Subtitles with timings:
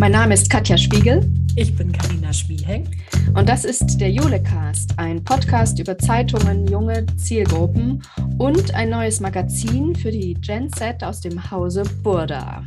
[0.00, 1.30] Mein Name ist Katja Spiegel.
[1.56, 2.88] Ich bin Karina Schmieheng.
[3.34, 8.02] Und das ist der Julecast, ein Podcast über Zeitungen, junge Zielgruppen
[8.38, 12.64] und ein neues Magazin für die Gen Z aus dem Hause Burda.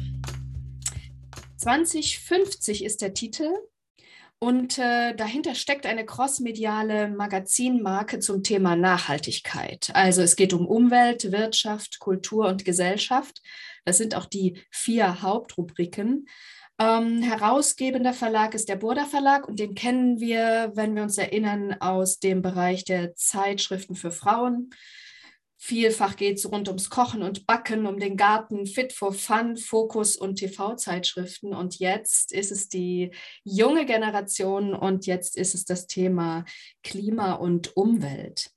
[1.57, 3.49] 2050 ist der Titel
[4.37, 9.89] und äh, dahinter steckt eine crossmediale Magazinmarke zum Thema Nachhaltigkeit.
[9.95, 13.41] Also es geht um Umwelt, Wirtschaft, Kultur und Gesellschaft.
[13.85, 16.27] Das sind auch die vier Hauptrubriken.
[16.79, 21.75] Ähm, herausgebender Verlag ist der Burda Verlag und den kennen wir, wenn wir uns erinnern,
[21.79, 24.71] aus dem Bereich der Zeitschriften für Frauen.
[25.65, 30.17] Vielfach geht es rund ums Kochen und Backen, um den Garten, Fit for Fun, Fokus
[30.17, 31.53] und TV-Zeitschriften.
[31.53, 33.11] Und jetzt ist es die
[33.45, 36.43] junge Generation und jetzt ist es das Thema
[36.83, 38.51] Klima und Umwelt.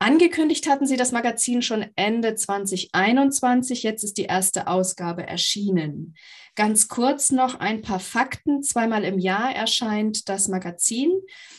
[0.00, 3.82] Angekündigt hatten Sie das Magazin schon Ende 2021.
[3.82, 6.14] Jetzt ist die erste Ausgabe erschienen.
[6.54, 8.62] Ganz kurz noch ein paar Fakten.
[8.62, 11.10] Zweimal im Jahr erscheint das Magazin.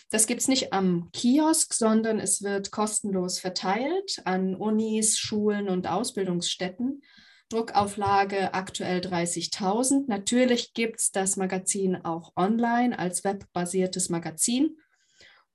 [0.10, 5.88] Das gibt es nicht am Kiosk, sondern es wird kostenlos verteilt an Unis, Schulen und
[5.88, 7.02] Ausbildungsstätten.
[7.50, 10.06] Druckauflage aktuell 30.000.
[10.08, 14.78] Natürlich gibt es das Magazin auch online als webbasiertes Magazin.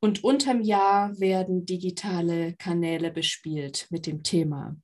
[0.05, 4.77] Und unterm Jahr werden digitale Kanäle bespielt mit dem Thema.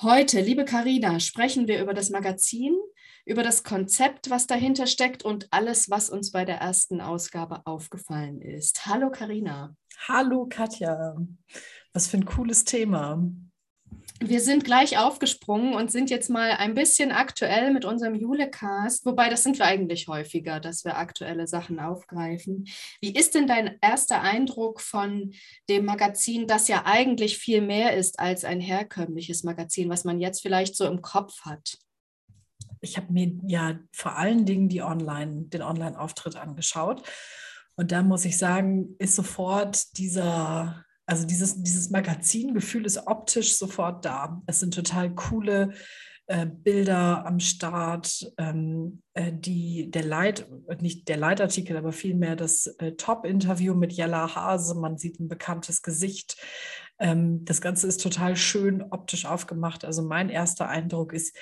[0.00, 2.76] Heute, liebe Karina, sprechen wir über das Magazin,
[3.24, 8.40] über das Konzept, was dahinter steckt und alles, was uns bei der ersten Ausgabe aufgefallen
[8.40, 8.86] ist.
[8.86, 9.74] Hallo Karina.
[10.06, 11.16] Hallo Katja.
[11.92, 13.20] Was für ein cooles Thema
[14.28, 19.28] wir sind gleich aufgesprungen und sind jetzt mal ein bisschen aktuell mit unserem Julecast, wobei
[19.28, 22.68] das sind wir eigentlich häufiger, dass wir aktuelle Sachen aufgreifen.
[23.00, 25.32] Wie ist denn dein erster Eindruck von
[25.68, 30.42] dem Magazin, das ja eigentlich viel mehr ist als ein herkömmliches Magazin, was man jetzt
[30.42, 31.78] vielleicht so im Kopf hat?
[32.80, 37.02] Ich habe mir ja vor allen Dingen die Online, den Online-Auftritt angeschaut.
[37.76, 44.04] Und da muss ich sagen, ist sofort dieser also dieses, dieses Magazingefühl ist optisch sofort
[44.04, 44.40] da.
[44.46, 45.72] Es sind total coole
[46.26, 50.48] äh, Bilder am Start, ähm, äh, die, der Leit,
[50.80, 54.76] nicht der Leitartikel, aber vielmehr das äh, Top-Interview mit Jella Hase.
[54.76, 56.36] Man sieht ein bekanntes Gesicht.
[56.98, 59.84] Ähm, das Ganze ist total schön optisch aufgemacht.
[59.84, 61.36] Also mein erster Eindruck ist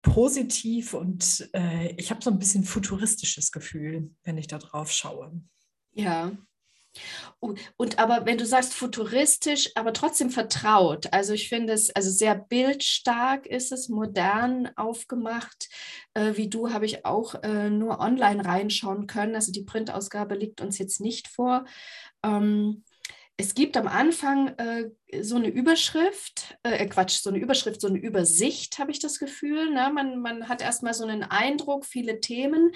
[0.00, 5.32] positiv und äh, ich habe so ein bisschen futuristisches Gefühl, wenn ich da drauf schaue.
[5.92, 6.32] Ja,
[7.76, 11.12] und aber wenn du sagst futuristisch, aber trotzdem vertraut.
[11.12, 15.68] Also ich finde es, also sehr bildstark ist es, modern aufgemacht.
[16.14, 19.34] Äh, wie du habe ich auch äh, nur online reinschauen können.
[19.34, 21.64] Also die Printausgabe liegt uns jetzt nicht vor.
[22.22, 22.84] Ähm,
[23.38, 24.90] es gibt am Anfang äh,
[25.20, 29.18] so eine Überschrift, äh, äh, Quatsch, so eine Überschrift, so eine Übersicht, habe ich das
[29.18, 29.70] Gefühl.
[29.70, 29.90] Ne?
[29.92, 32.72] Man, man hat erstmal so einen Eindruck, viele Themen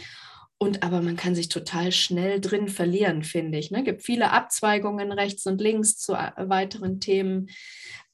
[0.63, 3.67] und aber man kann sich total schnell drin verlieren, finde ich.
[3.67, 3.83] Es ne?
[3.83, 7.49] gibt viele Abzweigungen rechts und links zu äh, weiteren Themen.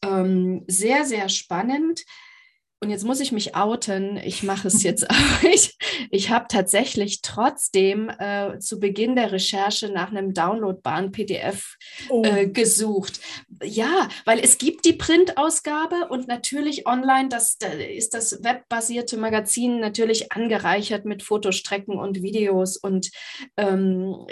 [0.00, 2.04] Ähm, sehr, sehr spannend.
[2.80, 4.18] Und jetzt muss ich mich outen.
[4.18, 5.42] Ich mache es jetzt auch.
[5.42, 5.76] Ich,
[6.10, 11.76] ich habe tatsächlich trotzdem äh, zu Beginn der Recherche nach einem downloadbaren PDF
[12.10, 12.22] oh.
[12.24, 13.20] äh, gesucht.
[13.62, 19.80] Ja, weil es gibt die Printausgabe und natürlich online, das, da ist das webbasierte Magazin
[19.80, 23.10] natürlich angereichert mit Fotostrecken und Videos und
[23.56, 24.26] ähm,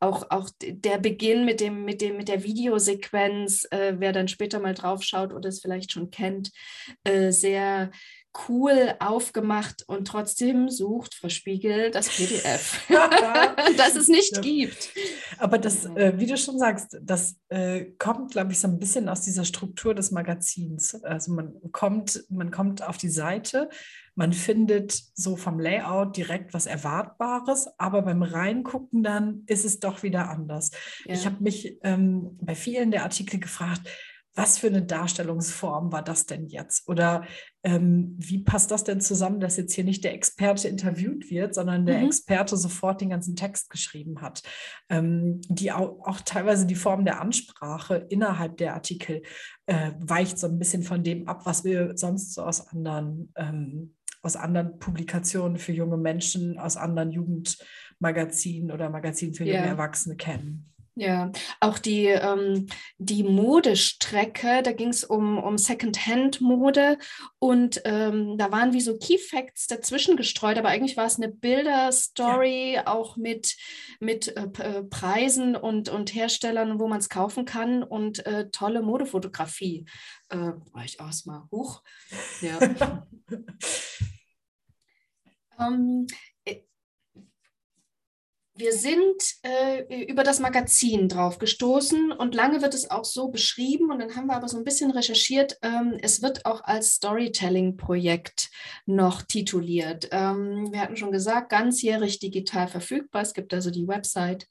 [0.00, 4.58] auch, auch der Beginn mit, dem, mit, dem, mit der Videosequenz, äh, wer dann später
[4.58, 6.50] mal drauf schaut oder es vielleicht schon kennt,
[7.04, 7.90] äh, sehr
[8.48, 12.80] cool aufgemacht und trotzdem sucht Frau Spiegel das PDF,
[13.76, 14.40] das es nicht ja.
[14.40, 14.90] gibt.
[15.38, 19.08] Aber das, äh, wie du schon sagst, das äh, kommt, glaube ich, so ein bisschen
[19.08, 21.02] aus dieser Struktur des Magazins.
[21.02, 23.68] Also man kommt, man kommt auf die Seite,
[24.14, 30.02] man findet so vom Layout direkt was Erwartbares, aber beim Reingucken dann ist es doch
[30.02, 30.70] wieder anders.
[31.04, 31.14] Ja.
[31.14, 33.88] Ich habe mich ähm, bei vielen der Artikel gefragt,
[34.34, 36.88] was für eine Darstellungsform war das denn jetzt?
[36.88, 37.24] Oder
[37.64, 41.84] ähm, wie passt das denn zusammen, dass jetzt hier nicht der Experte interviewt wird, sondern
[41.84, 42.06] der mhm.
[42.06, 44.42] Experte sofort den ganzen Text geschrieben hat?
[44.88, 49.22] Ähm, die auch, auch, teilweise die Form der Ansprache innerhalb der Artikel
[49.66, 53.96] äh, weicht so ein bisschen von dem ab, was wir sonst so aus anderen, ähm,
[54.22, 59.66] aus anderen Publikationen für junge Menschen, aus anderen Jugendmagazinen oder Magazinen für junge yeah.
[59.66, 60.70] Erwachsene kennen.
[61.00, 62.66] Ja, auch die, ähm,
[62.98, 66.98] die Modestrecke, da ging es um, um Second-Hand-Mode
[67.38, 72.74] und ähm, da waren wie so Key-Facts dazwischen gestreut, aber eigentlich war es eine Bilder-Story,
[72.74, 72.86] ja.
[72.86, 73.56] auch mit,
[73.98, 78.82] mit äh, äh, Preisen und, und Herstellern, wo man es kaufen kann und äh, tolle
[78.82, 79.86] Modefotografie.
[80.28, 81.82] Äh, war ich auch mal hoch.
[82.42, 82.58] Ja.
[85.58, 86.06] ähm,
[88.60, 93.90] wir sind äh, über das Magazin drauf gestoßen und lange wird es auch so beschrieben
[93.90, 95.58] und dann haben wir aber so ein bisschen recherchiert.
[95.62, 98.50] Ähm, es wird auch als Storytelling-Projekt
[98.86, 100.08] noch tituliert.
[100.12, 103.22] Ähm, wir hatten schon gesagt, ganzjährig digital verfügbar.
[103.22, 104.46] Es gibt also die Website.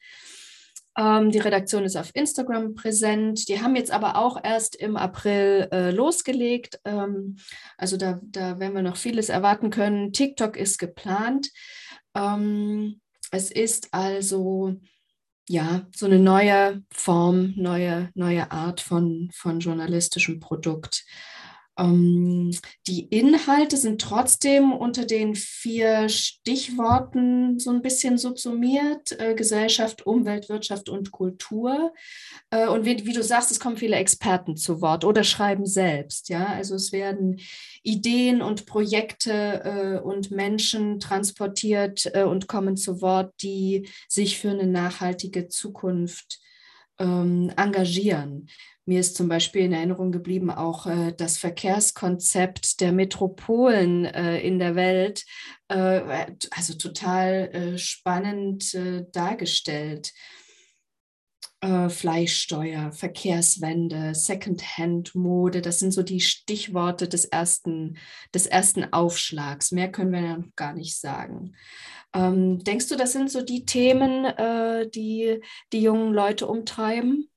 [0.97, 3.47] Ähm, die Redaktion ist auf Instagram präsent.
[3.47, 6.79] Die haben jetzt aber auch erst im April äh, losgelegt.
[6.83, 7.37] Ähm,
[7.77, 10.11] also da, da werden wir noch vieles erwarten können.
[10.11, 11.51] TikTok ist geplant.
[12.15, 12.99] Ähm,
[13.31, 14.75] es ist also
[15.47, 21.05] ja so eine neue Form, neue, neue Art von, von journalistischem Produkt.
[21.79, 22.51] Ähm,
[22.87, 30.49] die Inhalte sind trotzdem unter den vier Stichworten so ein bisschen subsumiert: äh, Gesellschaft, Umwelt,
[30.49, 31.93] Wirtschaft und Kultur.
[32.49, 36.29] Äh, und wie, wie, du sagst, es kommen viele Experten zu Wort oder schreiben selbst.
[36.29, 37.39] Ja, also es werden
[37.83, 44.67] Ideen und Projekte äh, und Menschen transportiert und kommen zu Wort, die sich für eine
[44.67, 46.39] nachhaltige Zukunft
[46.99, 48.47] ähm, engagieren.
[48.89, 54.57] Mir ist zum Beispiel in Erinnerung geblieben auch äh, das Verkehrskonzept der Metropolen äh, in
[54.57, 55.25] der Welt,
[55.67, 60.11] äh, also total äh, spannend äh, dargestellt.
[61.61, 67.95] Äh, Fleischsteuer, Verkehrswende, Secondhand-Mode, das sind so die Stichworte des ersten,
[68.33, 69.71] des ersten Aufschlags.
[69.71, 71.55] Mehr können wir ja noch gar nicht sagen.
[72.15, 74.25] Ähm, denkst du, das sind so die Themen,
[74.95, 77.28] die die jungen Leute umtreiben?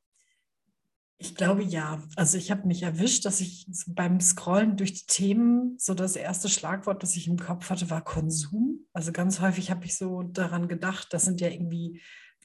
[1.22, 2.02] Ich glaube ja.
[2.16, 6.48] Also ich habe mich erwischt, dass ich beim Scrollen durch die Themen so das erste
[6.48, 8.86] Schlagwort, das ich im Kopf hatte, war Konsum.
[8.92, 12.00] Also ganz häufig habe ich so daran gedacht, das sind ja irgendwie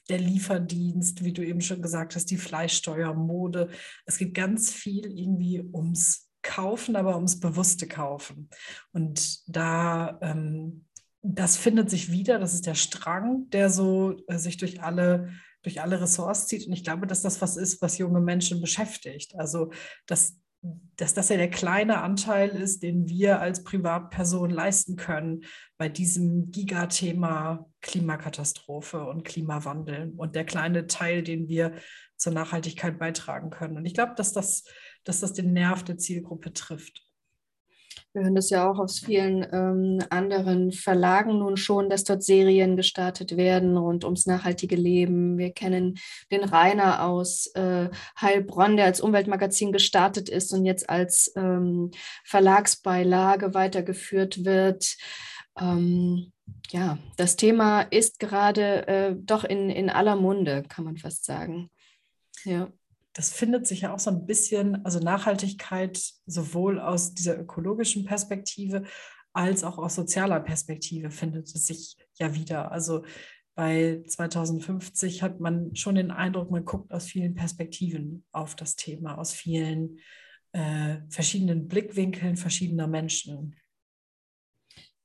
[0.08, 3.68] der Lieferdienst, wie du eben schon gesagt hast, die Fleischsteuer, Mode.
[4.06, 8.48] Es geht ganz viel irgendwie ums Kaufen, aber ums bewusste Kaufen.
[8.92, 10.84] Und da ähm,
[11.22, 15.30] das findet sich wieder, das ist der Strang, der so äh, sich durch alle
[15.62, 16.66] durch alle Ressorts zieht.
[16.66, 19.34] Und ich glaube, dass das was ist, was junge Menschen beschäftigt.
[19.36, 19.70] Also,
[20.06, 20.38] dass,
[20.96, 25.44] dass das ja der kleine Anteil ist, den wir als Privatperson leisten können
[25.76, 31.74] bei diesem Gigathema Klimakatastrophe und Klimawandel und der kleine Teil, den wir
[32.16, 33.76] zur Nachhaltigkeit beitragen können.
[33.76, 34.64] Und ich glaube, dass das,
[35.04, 37.07] dass das den Nerv der Zielgruppe trifft.
[38.14, 42.76] Wir hören das ja auch aus vielen ähm, anderen Verlagen nun schon, dass dort Serien
[42.76, 45.36] gestartet werden rund ums nachhaltige Leben.
[45.36, 45.98] Wir kennen
[46.30, 47.90] den Rainer aus äh,
[48.20, 51.90] Heilbronn, der als Umweltmagazin gestartet ist und jetzt als ähm,
[52.24, 54.96] Verlagsbeilage weitergeführt wird.
[55.60, 56.32] Ähm,
[56.70, 61.70] ja, das Thema ist gerade äh, doch in, in aller Munde, kann man fast sagen.
[62.44, 62.68] Ja
[63.18, 68.84] das findet sich ja auch so ein bisschen, also Nachhaltigkeit sowohl aus dieser ökologischen Perspektive
[69.32, 72.70] als auch aus sozialer Perspektive findet es sich ja wieder.
[72.70, 73.04] Also
[73.56, 79.18] bei 2050 hat man schon den Eindruck, man guckt aus vielen Perspektiven auf das Thema,
[79.18, 79.98] aus vielen
[80.52, 83.56] äh, verschiedenen Blickwinkeln verschiedener Menschen.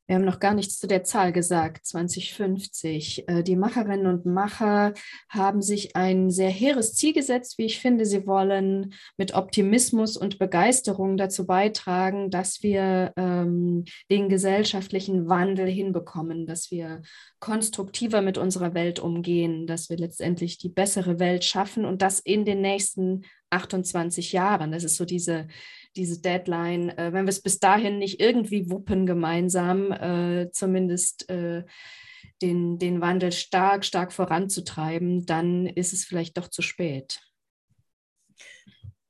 [0.05, 3.27] Wir haben noch gar nichts zu der Zahl gesagt, 2050.
[3.29, 4.93] Äh, die Macherinnen und Macher
[5.29, 8.05] haben sich ein sehr hehres Ziel gesetzt, wie ich finde.
[8.05, 16.47] Sie wollen mit Optimismus und Begeisterung dazu beitragen, dass wir ähm, den gesellschaftlichen Wandel hinbekommen,
[16.47, 17.01] dass wir
[17.39, 22.43] konstruktiver mit unserer Welt umgehen, dass wir letztendlich die bessere Welt schaffen und das in
[22.43, 24.71] den nächsten 28 Jahren.
[24.71, 25.47] Das ist so diese
[25.95, 31.63] diese Deadline, äh, wenn wir es bis dahin nicht irgendwie wuppen gemeinsam, äh, zumindest äh,
[32.41, 37.21] den, den Wandel stark, stark voranzutreiben, dann ist es vielleicht doch zu spät.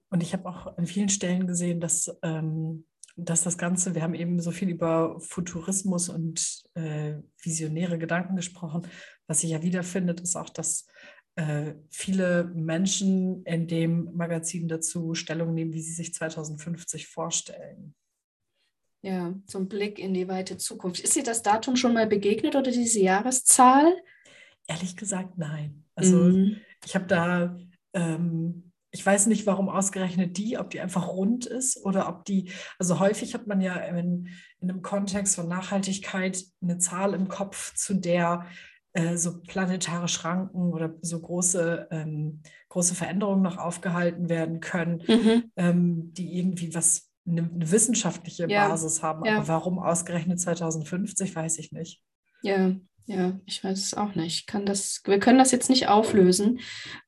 [0.09, 2.85] Und ich habe auch an vielen Stellen gesehen, dass, ähm,
[3.15, 8.87] dass das Ganze, wir haben eben so viel über Futurismus und äh, visionäre Gedanken gesprochen.
[9.25, 10.85] Was sich ja wiederfindet, ist auch, dass
[11.89, 17.95] viele Menschen in dem Magazin dazu Stellung nehmen, wie sie sich 2050 vorstellen.
[19.01, 21.01] Ja, zum Blick in die weite Zukunft.
[21.01, 23.93] Ist dir das Datum schon mal begegnet oder diese Jahreszahl?
[24.67, 25.83] Ehrlich gesagt, nein.
[25.93, 26.61] Also mhm.
[26.85, 27.57] ich habe da,
[27.93, 32.51] ähm, ich weiß nicht, warum ausgerechnet die, ob die einfach rund ist oder ob die,
[32.79, 37.75] also häufig hat man ja in, in einem Kontext von Nachhaltigkeit eine Zahl im Kopf,
[37.75, 38.47] zu der
[38.93, 45.51] äh, so planetare Schranken oder so große, ähm, große Veränderungen noch aufgehalten werden können, mhm.
[45.55, 48.67] ähm, die irgendwie was eine, eine wissenschaftliche ja.
[48.67, 49.25] Basis haben.
[49.25, 49.37] Ja.
[49.37, 52.01] Aber warum ausgerechnet 2050, weiß ich nicht.
[52.41, 54.47] Ja, ja, ich weiß es auch nicht.
[54.47, 56.59] Kann das, wir können das jetzt nicht auflösen.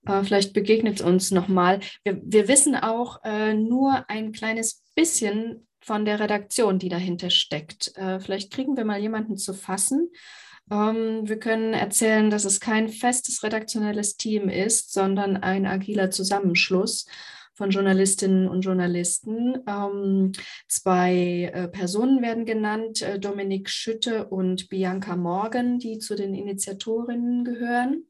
[0.06, 1.80] Äh, vielleicht begegnet es uns nochmal.
[2.04, 7.96] Wir, wir wissen auch äh, nur ein kleines bisschen von der Redaktion, die dahinter steckt.
[7.96, 10.10] Äh, vielleicht kriegen wir mal jemanden zu fassen,
[10.72, 17.06] Ähm, wir können erzählen, dass es kein festes redaktionelles Team ist, sondern ein agiler Zusammenschluss
[17.54, 19.60] von Journalistinnen und Journalisten.
[19.68, 20.34] Ähm,
[20.68, 27.46] zwei äh, Personen werden genannt, äh, Dominik Schütte und Bianca Morgan, die zu den Initiatorinnen
[27.46, 28.06] gehören.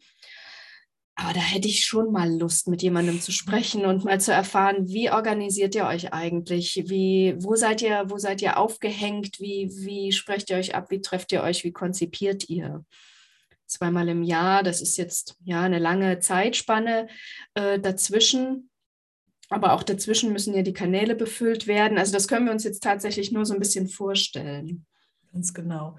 [1.18, 4.90] Aber da hätte ich schon mal Lust, mit jemandem zu sprechen und mal zu erfahren,
[4.90, 6.84] wie organisiert ihr euch eigentlich?
[6.88, 9.40] Wie, wo seid ihr, wo seid ihr aufgehängt?
[9.40, 10.92] Wie, wie sprecht ihr euch ab?
[10.92, 11.64] Wie trefft ihr euch?
[11.64, 12.84] Wie konzipiert ihr?
[13.66, 17.08] Zweimal im Jahr, das ist jetzt ja eine lange Zeitspanne
[17.54, 18.70] äh, dazwischen.
[19.50, 21.98] Aber auch dazwischen müssen ja die Kanäle befüllt werden.
[21.98, 24.86] Also das können wir uns jetzt tatsächlich nur so ein bisschen vorstellen.
[25.32, 25.98] Ganz genau.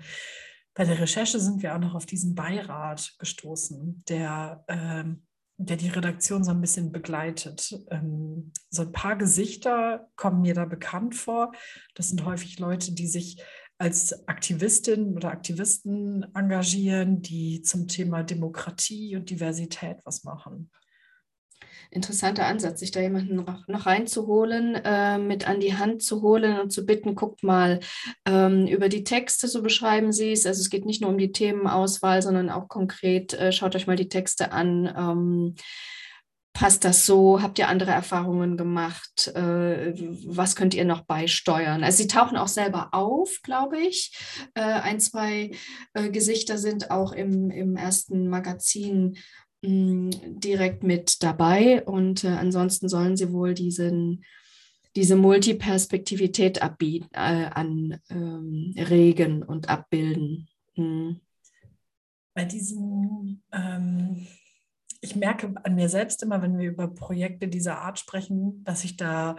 [0.76, 5.23] Bei der Recherche sind wir auch noch auf diesen Beirat gestoßen, der, ähm,
[5.56, 7.83] der die Redaktion so ein bisschen begleitet.
[7.90, 11.52] Ähm, so ein paar Gesichter kommen mir da bekannt vor.
[11.95, 13.42] Das sind häufig Leute, die sich
[13.78, 20.71] als Aktivistin oder Aktivisten engagieren, die zum Thema Demokratie und Diversität was machen
[21.90, 26.70] interessanter Ansatz, sich da jemanden noch reinzuholen, äh, mit an die Hand zu holen und
[26.70, 27.80] zu bitten, guckt mal
[28.26, 30.46] ähm, über die Texte, so beschreiben Sie es.
[30.46, 33.96] Also es geht nicht nur um die Themenauswahl, sondern auch konkret, äh, schaut euch mal
[33.96, 34.92] die Texte an.
[34.96, 35.54] Ähm,
[36.56, 37.42] passt das so?
[37.42, 39.28] Habt ihr andere Erfahrungen gemacht?
[39.34, 39.92] Äh,
[40.26, 41.84] was könnt ihr noch beisteuern?
[41.84, 44.16] Also sie tauchen auch selber auf, glaube ich.
[44.54, 45.50] Äh, ein, zwei
[45.92, 49.18] äh, Gesichter sind auch im, im ersten Magazin
[49.66, 54.25] direkt mit dabei und äh, ansonsten sollen sie wohl diesen,
[54.94, 60.49] diese Multiperspektivität äh, anregen ähm, und abbilden.
[60.75, 61.20] Hm.
[62.35, 64.26] Bei diesen, ähm,
[65.00, 68.96] ich merke an mir selbst immer, wenn wir über Projekte dieser Art sprechen, dass ich
[68.96, 69.37] da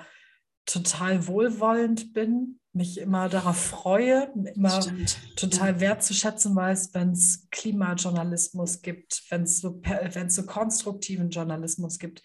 [0.68, 5.18] total wohlwollend bin, mich immer darauf freue, immer Stimmt.
[5.36, 9.82] total wertzuschätzen weiß, wenn es Klimajournalismus gibt, wenn es so,
[10.28, 12.22] so konstruktiven Journalismus gibt.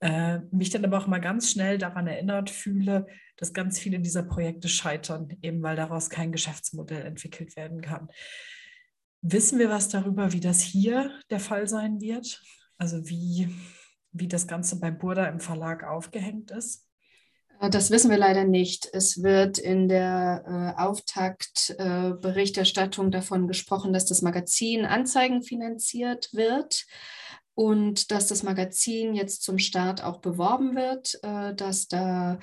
[0.00, 4.22] Äh, mich dann aber auch mal ganz schnell daran erinnert fühle, dass ganz viele dieser
[4.22, 8.08] Projekte scheitern, eben weil daraus kein Geschäftsmodell entwickelt werden kann.
[9.22, 12.40] Wissen wir was darüber, wie das hier der Fall sein wird?
[12.76, 13.52] Also wie,
[14.12, 16.87] wie das Ganze bei Burda im Verlag aufgehängt ist?
[17.60, 18.88] Äh, das wissen wir leider nicht.
[18.92, 26.86] Es wird in der äh, Auftaktberichterstattung äh, davon gesprochen, dass das Magazin Anzeigen finanziert wird
[27.54, 32.38] und dass das Magazin jetzt zum Start auch beworben wird, äh, dass da,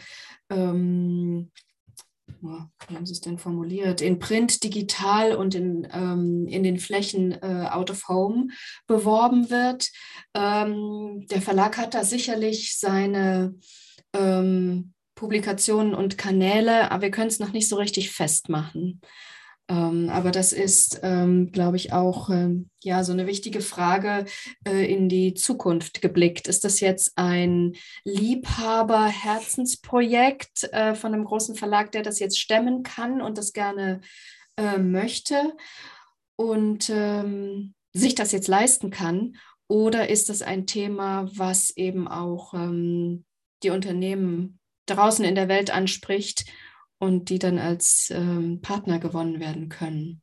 [0.50, 1.52] ähm,
[2.42, 7.32] wie haben Sie es denn formuliert, in Print, digital und in, ähm, in den Flächen
[7.32, 8.48] äh, out of home
[8.88, 9.90] beworben wird.
[10.34, 13.56] Ähm, der Verlag hat da sicherlich seine
[14.14, 19.00] ähm, Publikationen und Kanäle, aber wir können es noch nicht so richtig festmachen.
[19.68, 24.26] Ähm, aber das ist, ähm, glaube ich, auch ähm, ja so eine wichtige Frage
[24.68, 26.48] äh, in die Zukunft geblickt.
[26.48, 33.22] Ist das jetzt ein Liebhaber-Herzensprojekt äh, von einem großen Verlag, der das jetzt stemmen kann
[33.22, 34.02] und das gerne
[34.56, 35.58] äh, möchte
[36.36, 39.38] und ähm, sich das jetzt leisten kann?
[39.68, 43.26] Oder ist das ein Thema, was eben auch ähm,
[43.64, 46.46] die Unternehmen draußen in der Welt anspricht
[46.98, 50.22] und die dann als ähm, Partner gewonnen werden können.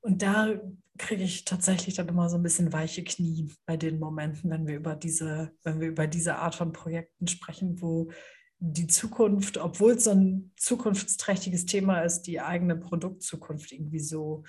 [0.00, 0.60] Und da
[0.98, 4.76] kriege ich tatsächlich dann immer so ein bisschen weiche Knie bei den Momenten, wenn wir
[4.76, 8.10] über diese, wenn wir über diese Art von Projekten sprechen, wo
[8.58, 14.44] die Zukunft, obwohl es so ein zukunftsträchtiges Thema ist, die eigene Produktzukunft irgendwie so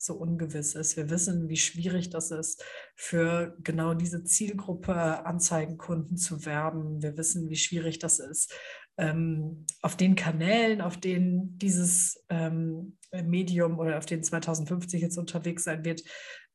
[0.00, 0.96] so ungewiss ist.
[0.96, 2.64] Wir wissen, wie schwierig das ist,
[2.96, 7.02] für genau diese Zielgruppe Anzeigenkunden zu werben.
[7.02, 8.54] Wir wissen, wie schwierig das ist,
[8.96, 15.64] ähm, auf den Kanälen, auf denen dieses ähm, Medium oder auf denen 2050 jetzt unterwegs
[15.64, 16.02] sein wird,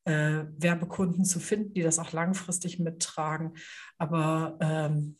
[0.04, 3.52] äh, Werbekunden zu finden, die das auch langfristig mittragen.
[3.98, 5.18] Aber ähm,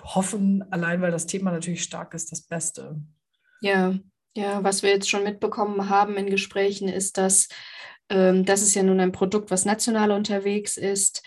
[0.00, 3.00] hoffen, allein weil das Thema natürlich stark ist, das Beste.
[3.60, 3.98] Ja,
[4.36, 7.48] ja, was wir jetzt schon mitbekommen haben in Gesprächen ist, dass
[8.08, 11.22] ähm, das ist ja nun ein Produkt, was national unterwegs ist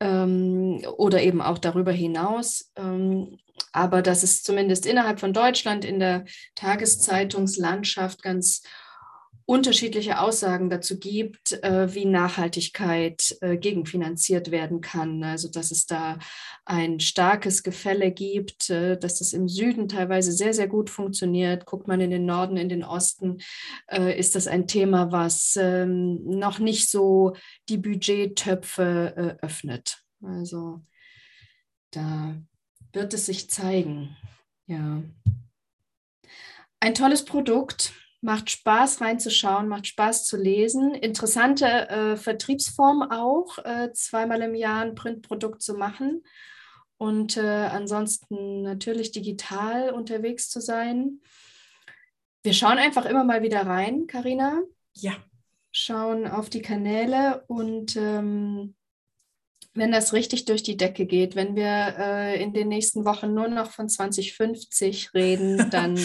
[0.00, 2.70] ähm, oder eben auch darüber hinaus.
[2.76, 3.38] Ähm,
[3.72, 8.62] aber dass es zumindest innerhalb von Deutschland in der Tageszeitungslandschaft ganz
[9.46, 15.22] unterschiedliche Aussagen dazu gibt, äh, wie Nachhaltigkeit äh, gegenfinanziert werden kann.
[15.24, 16.18] Also dass es da
[16.64, 21.66] ein starkes Gefälle gibt, äh, dass das im Süden teilweise sehr, sehr gut funktioniert.
[21.66, 23.38] Guckt man in den Norden, in den Osten,
[24.16, 27.34] ist das ein Thema, was ähm, noch nicht so
[27.68, 30.02] die Budgettöpfe öffnet.
[30.22, 30.82] Also
[31.90, 32.36] da
[32.92, 34.16] wird es sich zeigen.
[34.66, 35.02] Ja.
[36.80, 37.92] Ein tolles Produkt
[38.24, 40.94] Macht Spaß reinzuschauen, macht Spaß zu lesen.
[40.94, 46.22] Interessante äh, Vertriebsform auch, äh, zweimal im Jahr ein Printprodukt zu machen
[47.02, 51.20] und äh, ansonsten natürlich digital unterwegs zu sein.
[52.44, 54.62] Wir schauen einfach immer mal wieder rein, Karina.
[54.94, 55.16] Ja.
[55.72, 58.76] Schauen auf die Kanäle und ähm,
[59.74, 63.48] wenn das richtig durch die Decke geht, wenn wir äh, in den nächsten Wochen nur
[63.48, 65.98] noch von 2050 reden, dann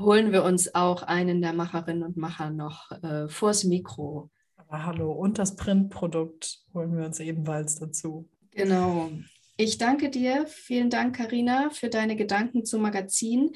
[0.00, 4.30] holen wir uns auch einen der Macherinnen und Macher noch äh, vors Mikro.
[4.56, 8.28] Aber hallo, und das Printprodukt holen wir uns ebenfalls dazu.
[8.52, 9.10] Genau.
[9.56, 10.46] Ich danke dir.
[10.46, 13.52] Vielen Dank, Karina, für deine Gedanken zum Magazin.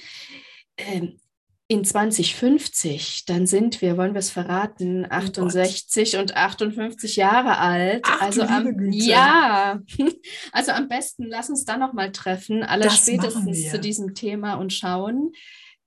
[0.77, 1.19] Ähm,
[1.67, 8.03] in 2050, dann sind wir, wollen wir es verraten, 68 oh und 58 Jahre alt.
[8.05, 9.81] Ach, also am, ja,
[10.53, 14.75] also am besten lass uns da noch mal treffen, aller spätestens zu diesem Thema und
[14.75, 15.33] schauen,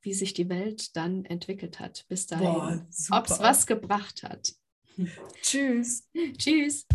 [0.01, 2.85] wie sich die Welt dann entwickelt hat bis dahin.
[3.11, 4.53] Ob es was gebracht hat.
[5.41, 6.07] Tschüss.
[6.37, 6.85] Tschüss.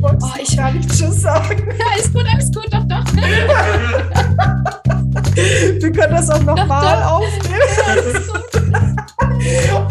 [0.00, 1.68] Oh, ich war nicht Tschüss sagen.
[1.78, 3.04] Ja, ist gut, alles gut, doch, doch.
[5.34, 7.60] Wir können das auch nochmal aufnehmen.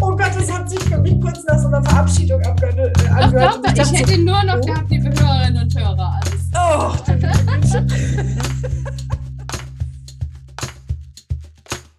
[0.02, 2.96] oh Gott, das hat sich für mich kurz nach so einer Verabschiedung angehört.
[3.34, 4.66] Doch, doch, ich, ich hätte nur noch oh.
[4.66, 6.20] gehabt, liebe Hörerinnen und Hörer.
[6.22, 6.37] Alles.
[6.60, 6.98] Oh!